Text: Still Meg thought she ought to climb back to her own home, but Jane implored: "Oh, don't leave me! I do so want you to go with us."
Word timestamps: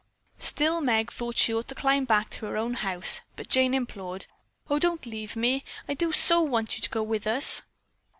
Still 0.39 0.81
Meg 0.81 1.11
thought 1.11 1.37
she 1.37 1.53
ought 1.53 1.67
to 1.67 1.75
climb 1.75 2.05
back 2.05 2.31
to 2.31 2.47
her 2.47 2.57
own 2.57 2.73
home, 2.73 3.03
but 3.35 3.49
Jane 3.49 3.75
implored: 3.75 4.25
"Oh, 4.67 4.79
don't 4.79 5.05
leave 5.05 5.35
me! 5.35 5.63
I 5.87 5.93
do 5.93 6.11
so 6.11 6.41
want 6.41 6.75
you 6.75 6.81
to 6.81 6.89
go 6.89 7.03
with 7.03 7.27
us." 7.27 7.61